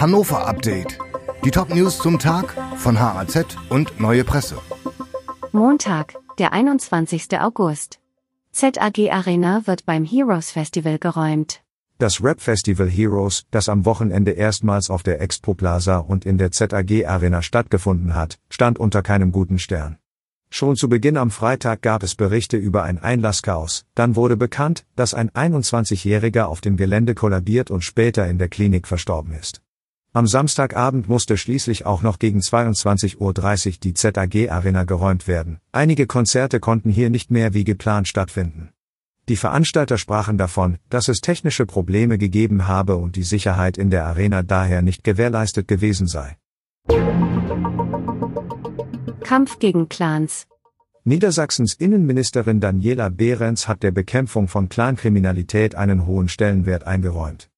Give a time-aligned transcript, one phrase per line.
[0.00, 0.96] Hannover Update.
[1.44, 4.56] Die Top-News zum Tag von HAZ und Neue Presse.
[5.50, 7.40] Montag, der 21.
[7.40, 7.98] August.
[8.52, 11.64] ZAG Arena wird beim Heroes Festival geräumt.
[11.98, 17.04] Das Rap-Festival Heroes, das am Wochenende erstmals auf der Expo Plaza und in der ZAG
[17.04, 19.98] Arena stattgefunden hat, stand unter keinem guten Stern.
[20.48, 25.12] Schon zu Beginn am Freitag gab es Berichte über ein Einlasschaos, dann wurde bekannt, dass
[25.12, 29.60] ein 21-Jähriger auf dem Gelände kollabiert und später in der Klinik verstorben ist.
[30.18, 35.60] Am Samstagabend musste schließlich auch noch gegen 22.30 Uhr die ZAG Arena geräumt werden.
[35.70, 38.70] Einige Konzerte konnten hier nicht mehr wie geplant stattfinden.
[39.28, 44.06] Die Veranstalter sprachen davon, dass es technische Probleme gegeben habe und die Sicherheit in der
[44.06, 46.36] Arena daher nicht gewährleistet gewesen sei.
[49.22, 50.48] Kampf gegen Clans.
[51.04, 57.48] Niedersachsens Innenministerin Daniela Behrens hat der Bekämpfung von Clankriminalität einen hohen Stellenwert eingeräumt.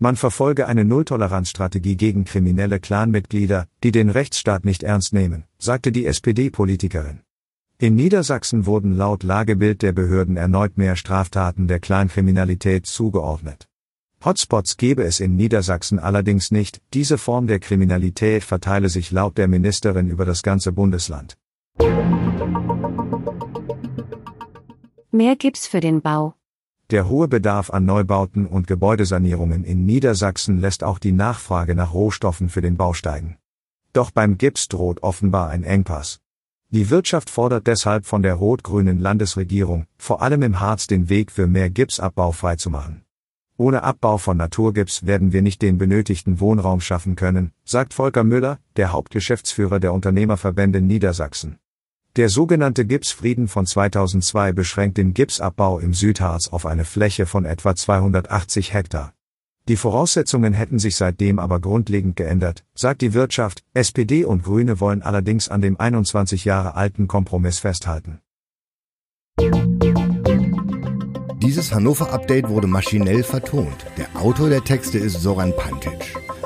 [0.00, 6.06] Man verfolge eine Nulltoleranzstrategie gegen kriminelle Clanmitglieder, die den Rechtsstaat nicht ernst nehmen, sagte die
[6.06, 7.22] SPD-Politikerin.
[7.78, 13.68] In Niedersachsen wurden laut Lagebild der Behörden erneut mehr Straftaten der Clankriminalität zugeordnet.
[14.24, 19.48] Hotspots gebe es in Niedersachsen allerdings nicht, diese Form der Kriminalität verteile sich laut der
[19.48, 21.36] Ministerin über das ganze Bundesland.
[25.10, 26.34] Mehr Gips für den Bau.
[26.90, 32.48] Der hohe Bedarf an Neubauten und Gebäudesanierungen in Niedersachsen lässt auch die Nachfrage nach Rohstoffen
[32.48, 33.36] für den Bau steigen.
[33.92, 36.20] Doch beim Gips droht offenbar ein Engpass.
[36.70, 41.46] Die Wirtschaft fordert deshalb von der rot-grünen Landesregierung, vor allem im Harz den Weg für
[41.46, 43.04] mehr Gipsabbau freizumachen.
[43.58, 48.60] Ohne Abbau von Naturgips werden wir nicht den benötigten Wohnraum schaffen können, sagt Volker Müller,
[48.76, 51.58] der Hauptgeschäftsführer der Unternehmerverbände Niedersachsen.
[52.18, 57.76] Der sogenannte Gipsfrieden von 2002 beschränkt den Gipsabbau im Südharz auf eine Fläche von etwa
[57.76, 59.12] 280 Hektar.
[59.68, 65.02] Die Voraussetzungen hätten sich seitdem aber grundlegend geändert, sagt die Wirtschaft, SPD und Grüne wollen
[65.02, 68.18] allerdings an dem 21 Jahre alten Kompromiss festhalten.
[71.36, 73.86] Dieses Hannover-Update wurde maschinell vertont.
[73.96, 76.16] Der Autor der Texte ist Soran Pantic.